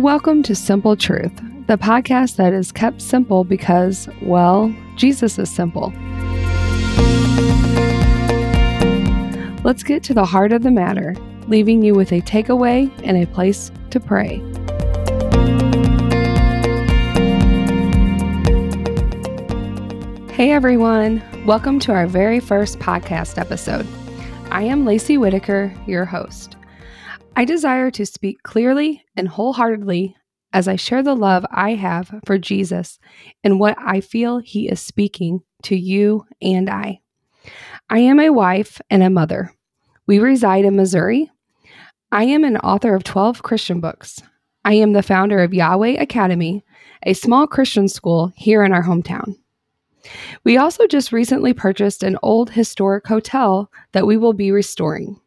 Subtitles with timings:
[0.00, 5.92] welcome to Simple Truth, the podcast that is kept simple because, well, Jesus is simple.
[9.62, 11.14] Let's get to the heart of the matter,
[11.48, 14.38] leaving you with a takeaway and a place to pray.
[20.32, 23.86] Hey everyone, welcome to our very first podcast episode.
[24.50, 26.56] I am Lacey Whittaker, your host.
[27.36, 30.16] I desire to speak clearly and wholeheartedly
[30.52, 32.98] as I share the love I have for Jesus
[33.44, 37.00] and what I feel He is speaking to you and I.
[37.88, 39.52] I am a wife and a mother.
[40.06, 41.30] We reside in Missouri.
[42.12, 44.20] I am an author of 12 Christian books.
[44.64, 46.64] I am the founder of Yahweh Academy,
[47.04, 49.36] a small Christian school here in our hometown.
[50.44, 55.20] We also just recently purchased an old historic hotel that we will be restoring.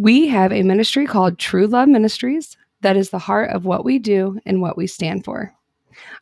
[0.00, 3.98] We have a ministry called True Love Ministries that is the heart of what we
[3.98, 5.54] do and what we stand for.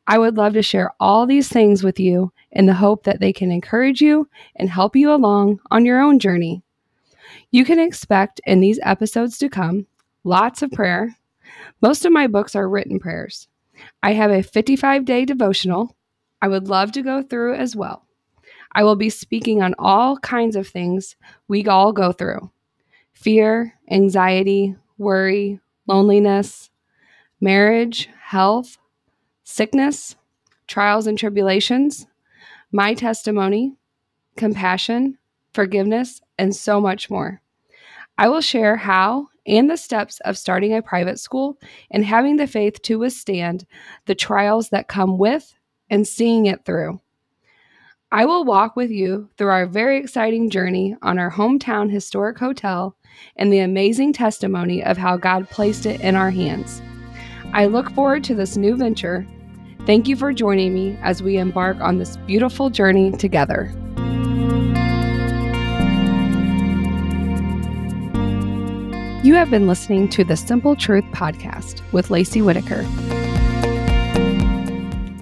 [0.08, 3.32] I would love to share all these things with you in the hope that they
[3.32, 6.64] can encourage you and help you along on your own journey.
[7.52, 9.86] You can expect in these episodes to come
[10.24, 11.16] lots of prayer.
[11.80, 13.46] Most of my books are written prayers.
[14.02, 15.94] I have a 55 day devotional
[16.42, 18.04] I would love to go through as well.
[18.72, 21.14] I will be speaking on all kinds of things
[21.46, 22.50] we all go through
[23.18, 26.70] fear, anxiety, worry, loneliness,
[27.40, 28.78] marriage, health,
[29.42, 30.14] sickness,
[30.68, 32.06] trials and tribulations,
[32.70, 33.74] my testimony,
[34.36, 35.18] compassion,
[35.52, 37.42] forgiveness, and so much more.
[38.16, 41.58] I will share how and the steps of starting a private school
[41.90, 43.66] and having the faith to withstand
[44.06, 45.54] the trials that come with
[45.90, 47.00] and seeing it through.
[48.10, 52.96] I will walk with you through our very exciting journey on our hometown historic hotel
[53.36, 56.80] and the amazing testimony of how God placed it in our hands.
[57.52, 59.26] I look forward to this new venture.
[59.84, 63.70] Thank you for joining me as we embark on this beautiful journey together.
[69.22, 72.86] You have been listening to the Simple Truth Podcast with Lacey Whittaker.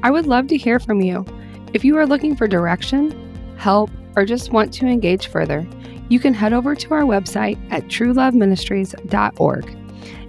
[0.05, 1.27] I would love to hear from you.
[1.77, 3.13] If you are looking for direction,
[3.59, 5.69] help, or just want to engage further,
[6.09, 9.79] you can head over to our website at trueloveministries.org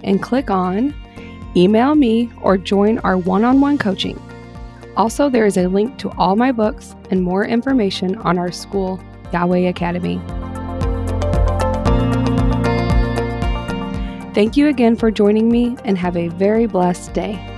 [0.04, 0.94] and click on
[1.56, 4.20] Email Me or join our one on one coaching.
[4.94, 9.00] Also, there is a link to all my books and more information on our school,
[9.32, 10.18] Yahweh Academy.
[14.34, 17.57] Thank you again for joining me and have a very blessed day.